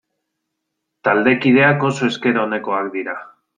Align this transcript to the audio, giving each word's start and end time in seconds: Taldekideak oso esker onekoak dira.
Taldekideak 1.09 1.87
oso 1.91 2.11
esker 2.15 2.43
onekoak 2.47 2.91
dira. 2.99 3.19